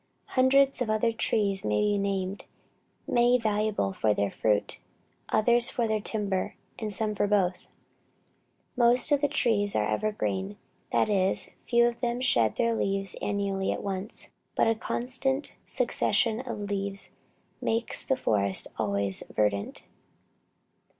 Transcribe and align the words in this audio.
Hundreds 0.29 0.81
of 0.81 0.89
other 0.89 1.11
trees 1.13 1.63
might 1.63 1.69
be 1.81 1.97
named, 1.99 2.45
many 3.07 3.37
valuable 3.37 3.93
for 3.93 4.15
their 4.15 4.31
fruit, 4.31 4.79
others 5.29 5.69
for 5.69 5.87
their 5.87 5.99
timber, 6.01 6.55
and 6.79 6.91
some 6.91 7.13
for 7.13 7.27
both. 7.27 7.67
Most 8.75 9.11
of 9.11 9.21
the 9.21 9.27
trees 9.27 9.75
are 9.75 9.87
evergreen, 9.87 10.57
that 10.91 11.07
is, 11.07 11.51
few 11.65 11.85
of 11.85 12.01
them 12.01 12.19
shed 12.19 12.55
their 12.55 12.73
leaves 12.73 13.13
annually 13.21 13.69
and 13.69 13.77
at 13.77 13.83
once; 13.83 14.29
but 14.55 14.65
a 14.65 14.73
constant 14.73 15.53
succession 15.65 16.39
of 16.39 16.61
leaves 16.61 17.11
makes 17.61 18.01
the 18.03 18.17
forest 18.17 18.65
always 18.79 19.21
verdant. 19.31 19.83